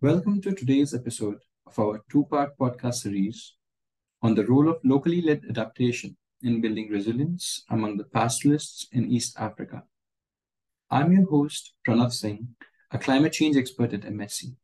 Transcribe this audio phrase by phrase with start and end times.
[0.00, 3.54] Welcome to today's episode of our two part podcast series
[4.20, 9.36] on the role of locally led adaptation in building resilience among the pastoralists in East
[9.38, 9.84] Africa.
[10.90, 12.48] I'm your host, Pranav Singh,
[12.90, 14.56] a climate change expert at MSC.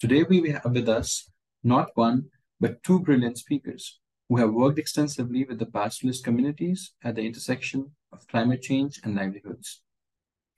[0.00, 1.30] Today, we have with us
[1.62, 2.24] not one,
[2.58, 7.92] but two brilliant speakers who have worked extensively with the pastoralist communities at the intersection
[8.12, 9.82] of climate change and livelihoods.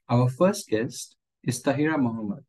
[0.08, 2.44] Our first guest is Tahira Mohamed,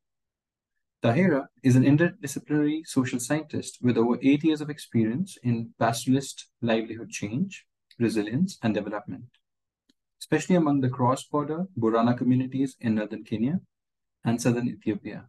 [1.04, 7.10] Tahira is an interdisciplinary social scientist with over eight years of experience in pastoralist livelihood
[7.10, 7.66] change,
[7.98, 9.26] resilience, and development,
[10.20, 13.62] especially among the cross border Borana communities in northern Kenya
[14.24, 15.26] and southern Ethiopia.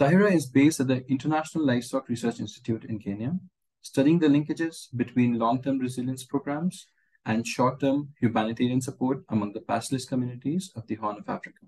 [0.00, 3.38] Tahira is based at the International Livestock Research Institute in Kenya,
[3.82, 6.86] studying the linkages between long term resilience programs
[7.26, 11.66] and short term humanitarian support among the pastoralist communities of the Horn of Africa.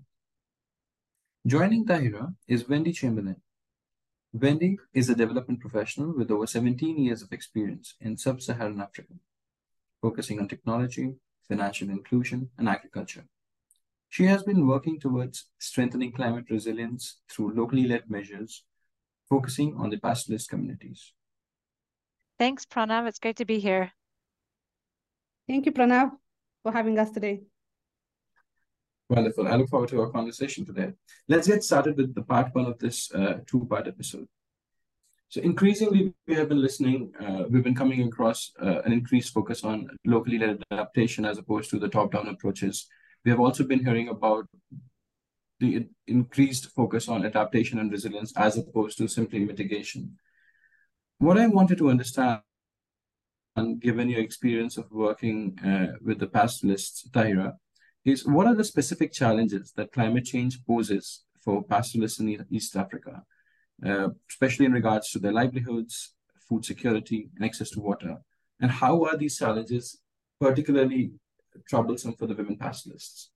[1.47, 3.37] Joining Tahira is Wendy Chamberlain.
[4.31, 9.13] Wendy is a development professional with over 17 years of experience in sub Saharan Africa,
[10.03, 11.15] focusing on technology,
[11.47, 13.25] financial inclusion, and agriculture.
[14.07, 18.63] She has been working towards strengthening climate resilience through locally led measures,
[19.27, 21.11] focusing on the pastoralist communities.
[22.37, 23.07] Thanks, Pranav.
[23.07, 23.93] It's great to be here.
[25.47, 26.11] Thank you, Pranav,
[26.61, 27.41] for having us today.
[29.11, 29.45] Wonderful.
[29.45, 30.93] I look forward to our conversation today.
[31.27, 34.25] Let's get started with the part one of this uh, two part episode.
[35.27, 39.65] So, increasingly, we have been listening, uh, we've been coming across uh, an increased focus
[39.65, 42.87] on locally led adaptation as opposed to the top down approaches.
[43.25, 44.45] We have also been hearing about
[45.59, 50.17] the increased focus on adaptation and resilience as opposed to simply mitigation.
[51.17, 52.43] What I wanted to understand,
[53.57, 57.57] and given your experience of working uh, with the pastoralists, Tahira,
[58.05, 63.23] is what are the specific challenges that climate change poses for pastoralists in East Africa,
[63.85, 66.13] uh, especially in regards to their livelihoods,
[66.47, 68.17] food security, and access to water?
[68.59, 69.99] And how are these challenges
[70.39, 71.11] particularly
[71.67, 73.31] troublesome for the women pastoralists?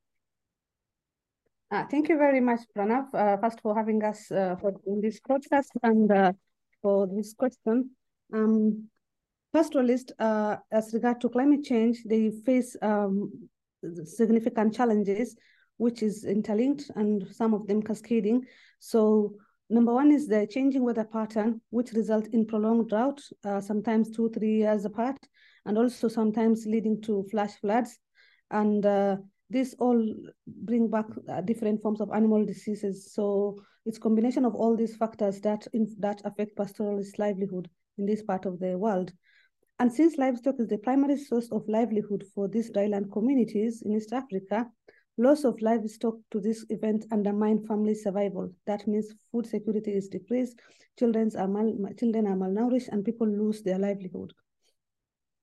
[1.70, 5.18] Uh, thank you very much, Pranav, uh, first for having us uh, for in this
[5.20, 6.32] podcast and uh,
[6.80, 7.90] for this question.
[8.32, 8.88] Um,
[9.52, 13.48] pastoralists, uh, as regard to climate change, they face um,
[14.04, 15.36] significant challenges,
[15.76, 18.44] which is interlinked and some of them cascading.
[18.78, 19.36] So
[19.68, 24.30] number one is the changing weather pattern, which result in prolonged drought, uh, sometimes two,
[24.30, 25.18] three years apart,
[25.64, 27.98] and also sometimes leading to flash floods.
[28.50, 29.16] And uh,
[29.50, 30.14] this all
[30.46, 33.12] bring back uh, different forms of animal diseases.
[33.12, 37.68] So it's combination of all these factors that in, that affect pastoralist livelihood
[37.98, 39.12] in this part of the world.
[39.78, 44.12] And since livestock is the primary source of livelihood for these dryland communities in East
[44.12, 44.70] Africa,
[45.18, 48.50] loss of livestock to this event undermine family survival.
[48.66, 50.60] That means food security is decreased,
[50.98, 54.32] children are, mal children are malnourished, and people lose their livelihood.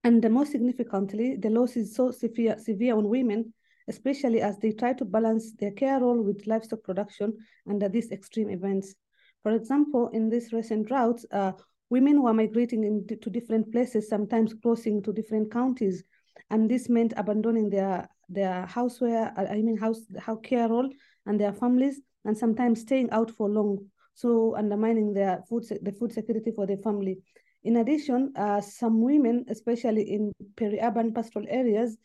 [0.03, 3.53] And the most significantly, the loss is so severe, severe on women,
[3.87, 7.37] especially as they try to balance their care role with livestock production
[7.69, 8.95] under these extreme events.
[9.43, 11.53] For example, in these recent droughts, uh,
[11.93, 16.03] women were migrating into to different places, sometimes crossing to different counties.
[16.49, 20.89] And this meant abandoning their, their houseware, I mean house, house care role
[21.27, 23.77] and their families, and sometimes staying out for long,
[24.15, 27.19] so undermining their food, the food security for their family.
[27.63, 31.97] In addition, uh, some women, especially in peri-urban pastoral areas,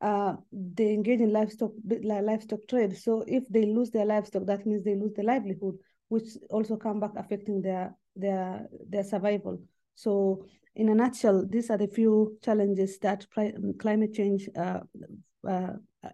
[0.00, 1.70] uh, they engage in livestock
[2.02, 2.98] livestock trade.
[2.98, 5.76] So if they lose their livestock, that means they lose their livelihood,
[6.08, 9.60] which also come back affecting their their their survival.
[9.94, 10.44] So
[10.74, 13.26] in a nutshell, these are the few challenges that
[13.78, 14.80] climate change uh,
[15.48, 15.72] uh,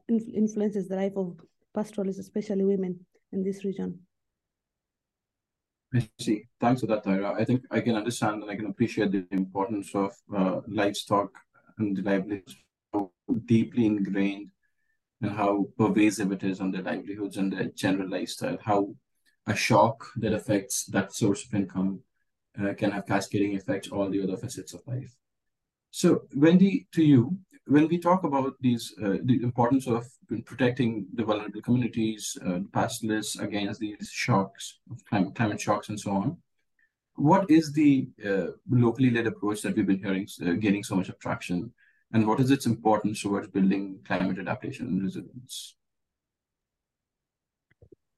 [0.09, 1.41] influences the life of
[1.75, 3.99] pastoralists, especially women in this region.
[5.95, 6.49] I see.
[6.61, 7.39] Thanks for that, Tahira.
[7.39, 11.31] I think I can understand and I can appreciate the importance of uh, livestock
[11.79, 12.57] and the livelihoods
[12.93, 13.11] how
[13.47, 14.51] deeply ingrained
[15.21, 18.95] and how pervasive it is on their livelihoods and their general lifestyle, how
[19.47, 22.01] a shock that affects that source of income
[22.61, 25.17] uh, can have cascading effects all the other facets of life.
[25.91, 27.37] So, Wendy, to you,
[27.67, 30.07] when we talk about these, uh, the importance of
[30.45, 34.79] protecting the vulnerable communities, uh, pastoralists against these shocks,
[35.09, 36.37] climate, climate shocks, and so on,
[37.15, 41.11] what is the uh, locally led approach that we've been hearing uh, gaining so much
[41.21, 41.73] traction,
[42.13, 45.77] and what is its importance towards building climate adaptation and resilience?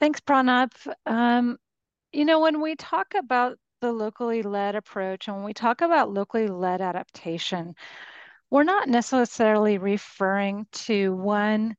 [0.04, 0.70] Thanks, Pranav.
[1.06, 1.56] Um,
[2.12, 6.12] you know, when we talk about the locally led approach and when we talk about
[6.12, 7.74] locally led adaptation,
[8.50, 11.74] we're not necessarily referring to one,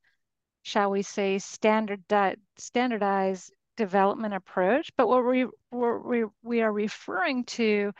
[0.64, 2.02] shall we say, standard,
[2.58, 7.92] standardized development approach, but what we, we, we are referring to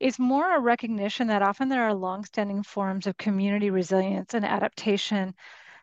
[0.00, 5.36] is more a recognition that often there are longstanding forms of community resilience and adaptation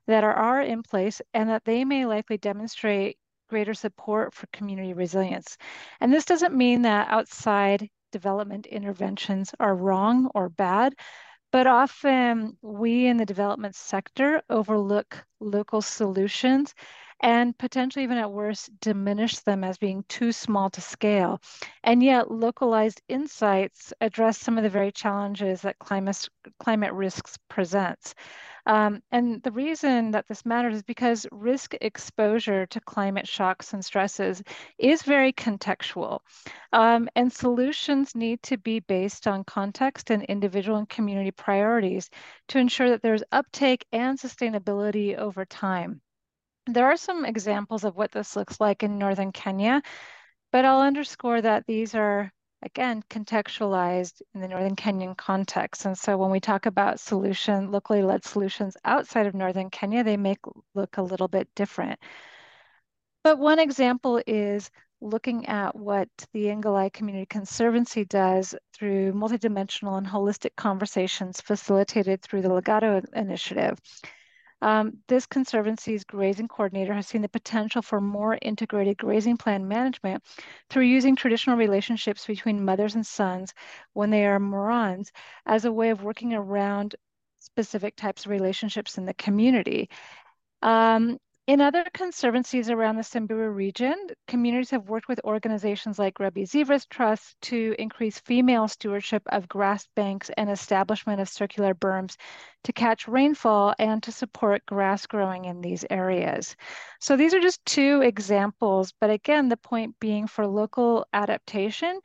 [0.08, 3.18] that are, are in place and that they may likely demonstrate
[3.50, 5.58] greater support for community resilience.
[6.02, 10.94] And this doesn't mean that outside development interventions are wrong or bad,
[11.52, 16.74] but often we in the development sector overlook local solutions
[17.22, 21.40] and potentially even at worst diminish them as being too small to scale.
[21.84, 26.28] And yet localized insights address some of the very challenges that climate,
[26.60, 28.14] climate risks presents.
[28.66, 33.86] Um, and the reason that this matters is because risk exposure to climate shocks and
[33.86, 34.42] stresses
[34.80, 36.20] is very contextual.
[36.74, 42.10] Um, and solutions need to be based on context and individual and community priorities
[42.50, 46.02] to ensure that there's uptake and sustainability over time.
[46.68, 49.84] There are some examples of what this looks like in Northern Kenya,
[50.52, 52.32] but I'll underscore that these are
[52.66, 55.86] again, contextualized in the Northern Kenyan context.
[55.86, 60.18] And so when we talk about solution, locally led solutions outside of Northern Kenya, they
[60.18, 60.40] make
[60.74, 62.00] look a little bit different.
[63.24, 64.70] But one example is
[65.00, 72.42] looking at what the Ngalai Community Conservancy does through multidimensional and holistic conversations facilitated through
[72.42, 73.80] the Legato Initiative.
[74.62, 80.24] Um, this Conservancy's grazing coordinator has seen the potential for more integrated grazing plan management
[80.70, 83.54] through using traditional relationships between mothers and sons
[83.94, 85.12] when they are morans
[85.46, 86.96] as a way of working around
[87.40, 89.90] specific types of relationships in the community.
[90.62, 93.96] Um, in other conservancies around the Samburu region,
[94.28, 99.88] communities have worked with organizations like Grevy's Zebra Trust to increase female stewardship of grass
[99.96, 102.18] banks and establishment of circular berms
[102.64, 106.56] to catch rainfall and to support grass growing in these areas.
[107.00, 112.00] So these are just two examples, but again, the point being for local adaptation,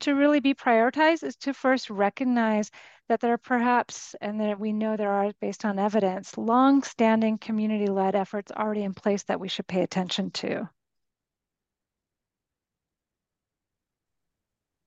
[0.00, 2.70] to really be prioritized is to first recognize
[3.12, 8.14] that there are perhaps, and that we know there are based on evidence, long-standing community-led
[8.14, 10.66] efforts already in place that we should pay attention to.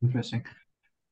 [0.02, 0.44] Interesting.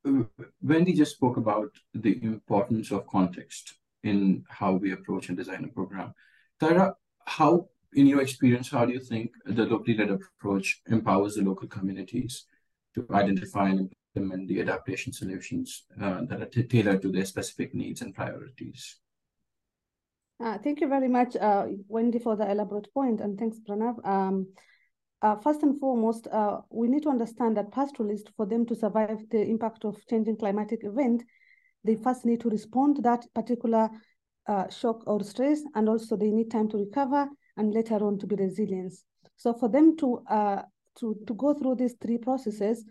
[0.04, 0.24] Uh,
[0.60, 5.68] Wendy just spoke about the importance of context in how we approach and design a
[5.68, 6.12] program.
[6.60, 6.94] Tahira,
[7.26, 11.68] how, in your experience, how do you think the locally led approach empowers the local
[11.68, 12.46] communities
[12.96, 18.00] to identify and implement the adaptation solutions uh, that are tailored to their specific needs
[18.00, 18.96] and priorities.
[20.42, 24.04] Uh, thank you very much, uh, Wendy, for the elaborate point, and thanks, Pranav.
[24.06, 24.48] Um,
[25.22, 29.18] uh, first and foremost, uh, we need to understand that pastoralists, for them to survive
[29.30, 31.22] the impact of changing climatic event,
[31.84, 33.88] they first need to respond to that particular
[34.48, 38.26] uh, shock or stress, and also they need time to recover, and later on to
[38.26, 38.92] be resilient.
[39.36, 40.22] So for them to
[40.96, 42.84] to to go through these three processes,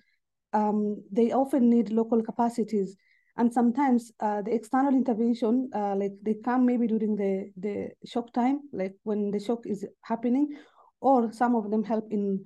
[0.53, 2.95] um, they often need local capacities.
[3.35, 8.31] And sometimes uh, the external intervention, uh, like they come maybe during the, the shock
[8.31, 10.55] time, like when the shock is happening,
[11.01, 12.43] or some of them help in,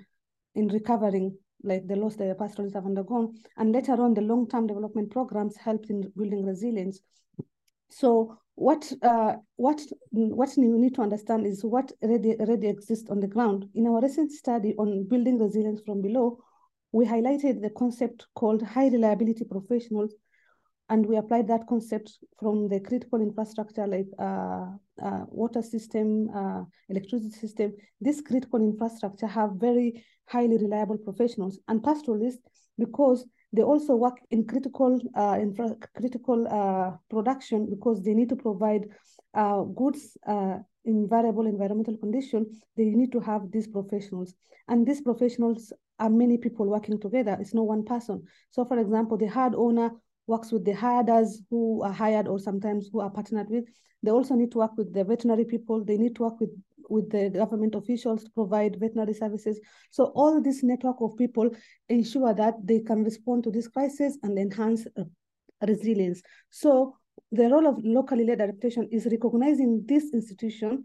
[0.55, 3.33] in recovering, like the loss that the pastoralists have undergone.
[3.57, 7.01] And later on, the long-term development programs help in building resilience.
[7.89, 9.81] So what uh, what
[10.11, 13.67] what we need to understand is what already already exists on the ground.
[13.75, 16.39] In our recent study on building resilience from below,
[16.91, 20.13] we highlighted the concept called high reliability professionals,
[20.89, 24.67] and we applied that concept from the critical infrastructure like uh,
[25.03, 27.73] uh, water system, uh, electricity system.
[27.99, 32.41] This critical infrastructure have very highly reliable professionals and pastoralists
[32.77, 38.35] because they also work in critical uh, infra critical uh, production because they need to
[38.35, 38.87] provide
[39.33, 40.17] uh, goods
[40.85, 42.45] in variable environmental condition.
[42.75, 44.33] They need to have these professionals,
[44.67, 47.37] and these professionals are many people working together.
[47.39, 48.23] It's no one person.
[48.51, 49.91] So for example, the herd owner
[50.27, 53.65] works with the herders who are hired or sometimes who are partnered with.
[54.03, 55.83] They also need to work with the veterinary people.
[55.83, 56.51] They need to work with,
[56.89, 59.59] with the government officials to provide veterinary services.
[59.89, 61.49] So all this network of people
[61.89, 65.05] ensure that they can respond to this crisis and enhance uh,
[65.65, 66.21] resilience.
[66.51, 66.97] So
[67.31, 70.83] the role of locally led adaptation is recognizing this institution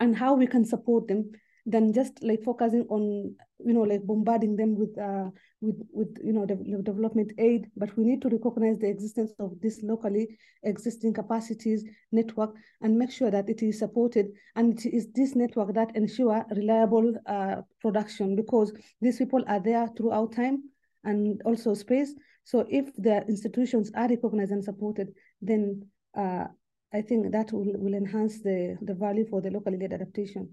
[0.00, 1.30] and how we can support them
[1.66, 5.30] than just like focusing on you know like bombarding them with uh
[5.62, 7.66] with with you know the development aid.
[7.76, 13.10] But we need to recognize the existence of this locally existing capacities network and make
[13.10, 18.36] sure that it is supported and it is this network that ensure reliable uh, production
[18.36, 20.64] because these people are there throughout time
[21.04, 25.08] and also space so if the institutions are recognized and supported
[25.40, 25.84] then
[26.16, 26.46] uh,
[26.94, 30.50] I think that will, will enhance the, the value for the locally led adaptation.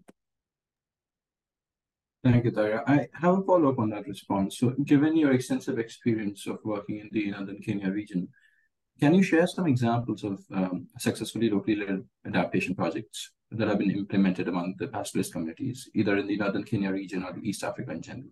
[2.24, 2.84] Thank you, Tahira.
[2.88, 4.58] I have a follow-up on that response.
[4.58, 8.28] So given your extensive experience of working in the Northern Kenya region,
[9.00, 13.92] can you share some examples of um, successfully locally led adaptation projects that have been
[13.92, 18.02] implemented among the pastoralist communities, either in the Northern Kenya region or East Africa in
[18.02, 18.30] general?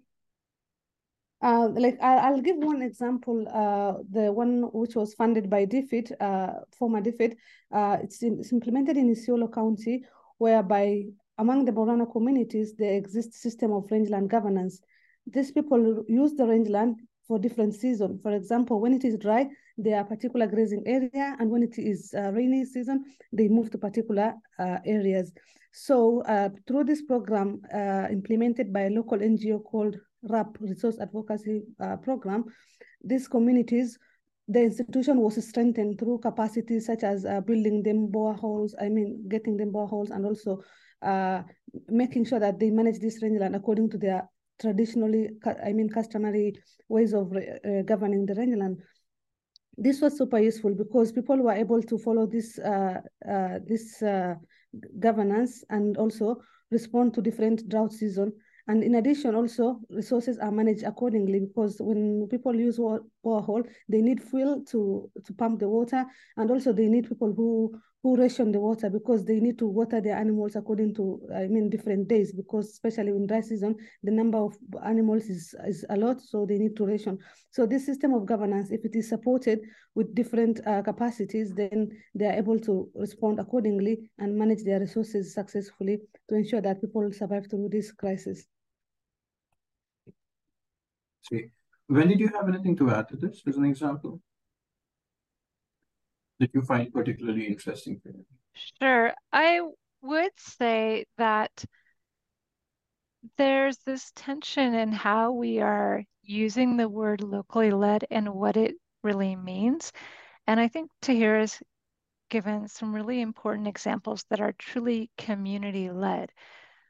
[1.41, 6.60] Uh, like I'll give one example, uh, the one which was funded by DFID, uh,
[6.77, 7.38] former DFID,
[7.72, 10.03] uh, it's, in, it's implemented in Isiolo County,
[10.38, 11.03] whereby
[11.38, 14.81] among the Borana communities, there exists system of rangeland governance.
[15.27, 18.19] These people use the rangeland for different seasons.
[18.22, 22.13] For example, when it is dry, they are particular grazing area, and when it is
[22.17, 24.34] uh, rainy season, they move to particular
[24.86, 25.31] areas.
[25.72, 26.22] So
[26.67, 27.62] through this program
[28.12, 32.45] implemented by a local NGO called RAP, Resource Advocacy uh, Program,
[33.03, 33.97] these communities
[34.49, 39.55] the institution was strengthened through capacities such as uh, building them boreholes, I mean, getting
[39.55, 40.63] them boreholes and also
[41.03, 41.43] uh,
[41.88, 44.27] making sure that they manage this rangeland according to their
[44.59, 45.29] traditionally,
[45.63, 46.55] I mean, customary
[46.89, 48.81] ways of uh, governing the rangeland.
[49.77, 54.03] This was super useful because people were able to follow this uh, uh, this
[54.99, 58.33] governance and also respond to different drought season
[58.69, 64.21] and in addition, also resources are managed accordingly because when people use borehole, they need
[64.21, 66.05] fuel to, to pump the water.
[66.38, 67.73] And also they need people who,
[68.03, 71.71] who ration the water because they need to water their animals according to, I mean,
[71.71, 76.21] different days because especially in dry season, the number of animals is, is a lot,
[76.21, 77.17] so they need to ration.
[77.49, 79.61] So this system of governance, if it is supported
[79.95, 85.33] with different uh, capacities, then they are able to respond accordingly and manage their resources
[85.33, 88.45] successfully to ensure that people survive through this crisis.
[91.88, 94.21] When did you have anything to add to this as an example?
[96.39, 98.01] That you find particularly interesting?
[98.81, 99.13] Sure.
[99.33, 99.62] I
[100.01, 101.65] would say that
[103.38, 108.75] there's this tension in how we are using the word locally led and what it
[109.03, 109.91] really means.
[110.48, 111.59] And I think Tahira's
[112.29, 116.31] given some really important examples that are truly community led.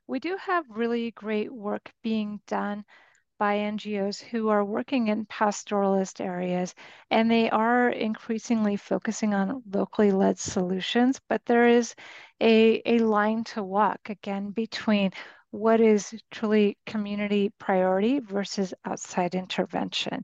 [0.07, 2.83] We do have really great work being done
[3.39, 6.75] by NGOs who are working in pastoralist areas,
[7.09, 11.19] and they are increasingly focusing on locally led solutions.
[11.29, 11.95] But there is
[12.41, 15.11] a, a line to walk again between
[15.51, 20.23] what is truly community priority versus outside intervention.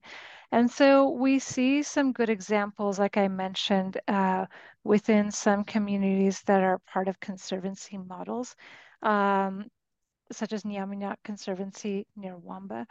[0.51, 4.45] And so we see some good examples, like I mentioned, uh,
[4.83, 8.55] within some communities that are part of conservancy models.
[9.01, 9.65] Um,
[10.31, 12.87] such as Nyaminak Conservancy near Wamba.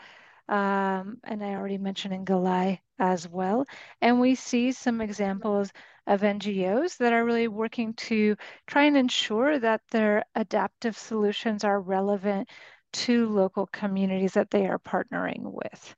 [0.48, 3.66] Um, and I already mentioned in Galai as well.
[4.00, 5.72] And we see some examples
[6.06, 8.36] of NGOs that are really working to
[8.66, 12.50] try and ensure that their adaptive solutions are relevant
[12.92, 15.96] to local communities that they are partnering with.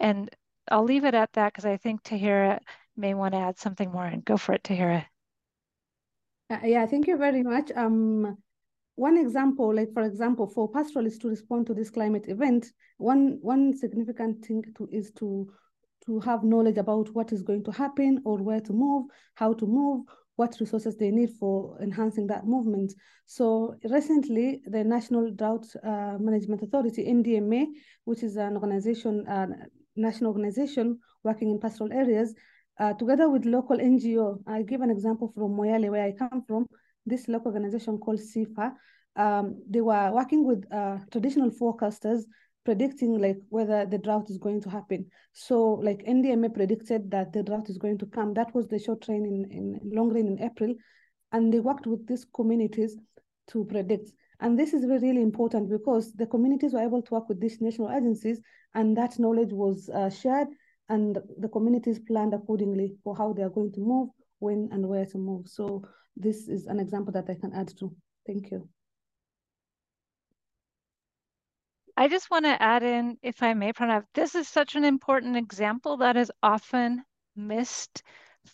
[0.00, 0.30] And
[0.70, 2.60] I'll leave it at that because I think Tahira
[2.96, 5.06] may want to add something more and go for it, Tahira.
[6.50, 7.70] Uh, yeah, thank you very much.
[7.76, 8.38] Um,
[8.98, 13.76] one example, like for example, for pastoralists to respond to this climate event, one one
[13.76, 15.48] significant thing to, is to
[16.06, 19.66] to have knowledge about what is going to happen or where to move, how to
[19.66, 20.04] move,
[20.36, 22.92] what resources they need for enhancing that movement.
[23.26, 27.66] So recently, the National Drought uh, Management Authority, NDMA,
[28.04, 29.46] which is an organization, uh,
[29.96, 32.34] national organization working in pastoral areas,
[32.80, 36.66] uh, together with local NGO, I give an example from Moyale, where I come from,
[37.08, 38.72] this local organization called CIFA,
[39.16, 42.22] um, they were working with uh, traditional forecasters
[42.64, 45.06] predicting like whether the drought is going to happen.
[45.32, 48.34] So like NDMA predicted that the drought is going to come.
[48.34, 50.74] That was the short rain in, in long rain in April.
[51.32, 52.96] And they worked with these communities
[53.52, 54.12] to predict.
[54.40, 57.60] And this is really, really important because the communities were able to work with these
[57.60, 58.40] national agencies
[58.74, 60.48] and that knowledge was uh, shared
[60.90, 65.06] and the communities planned accordingly for how they are going to move, when and where
[65.06, 65.48] to move.
[65.48, 65.82] So
[66.18, 67.94] this is an example that I can add to.
[68.26, 68.68] Thank you.
[71.96, 75.36] I just want to add in, if I may, Pranav, this is such an important
[75.36, 77.02] example that is often
[77.34, 78.02] missed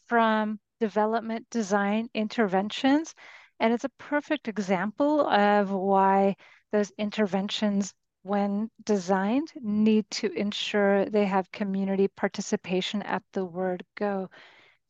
[0.07, 3.15] from development design interventions.
[3.61, 6.37] And it's a perfect example of why
[6.73, 7.93] those interventions,
[8.23, 14.31] when designed, need to ensure they have community participation at the word go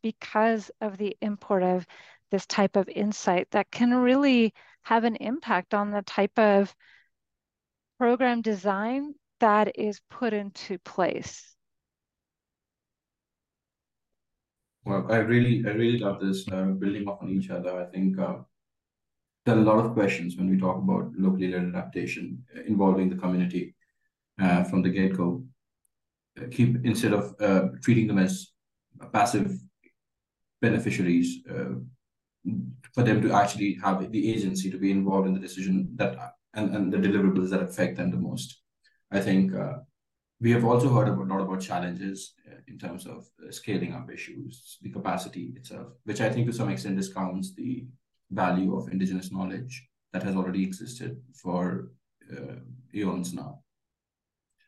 [0.03, 1.87] because of the import of
[2.35, 6.75] this type of insight that can really have an impact on the type of
[7.97, 11.55] program design that is put into place.
[14.85, 17.81] Well, I really, I really love this uh, building up on each other.
[17.81, 18.39] I think uh,
[19.47, 23.17] there are a lot of questions when we talk about locally led adaptation involving the
[23.17, 23.77] community
[24.43, 25.45] uh, from the get-go.
[26.37, 28.49] Uh, keep instead of uh, treating them as
[29.13, 29.57] passive
[30.61, 31.75] beneficiaries, uh,
[32.93, 36.75] for them to actually have the agency to be involved in the decision that and,
[36.75, 38.61] and the deliverables that affect them the most.
[39.11, 39.79] I think uh,
[40.41, 44.79] we have also heard a lot about challenges uh, in terms of scaling up issues,
[44.83, 47.87] the capacity itself, which I think to some extent discounts the
[48.31, 51.91] value of indigenous knowledge that has already existed for
[52.33, 52.57] uh,
[52.95, 53.61] eons now.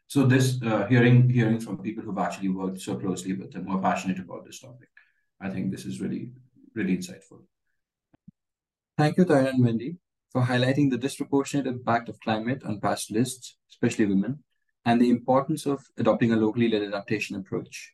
[0.08, 3.76] So this uh, hearing hearing from people who've actually worked so closely with them, who
[3.76, 4.88] are passionate about this topic,
[5.40, 6.30] I think this is really
[6.74, 7.42] really insightful.
[8.98, 9.98] Thank you, Tahira and Wendy,
[10.30, 14.42] for highlighting the disproportionate impact of climate on pastoralists, especially women,
[14.86, 17.92] and the importance of adopting a locally led adaptation approach.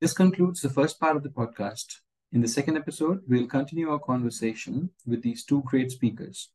[0.00, 1.96] This concludes the first part of the podcast.
[2.32, 6.50] In the second episode, we'll continue our conversation with these two great speakers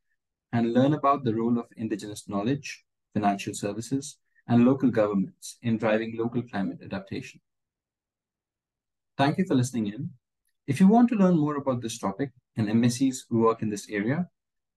[0.52, 6.18] and learn about the role of Indigenous knowledge, financial services, and local governments in driving
[6.18, 7.40] local climate adaptation.
[9.16, 10.10] Thank you for listening in.
[10.66, 13.90] If you want to learn more about this topic and MSC's who work in this
[13.90, 14.30] area,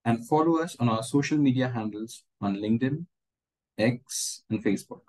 [0.06, 3.06] and follow us on our social media handles on LinkedIn,
[3.78, 5.02] X, and Facebook.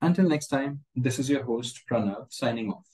[0.00, 2.86] Until next time, this is your host, Pranav, signing off.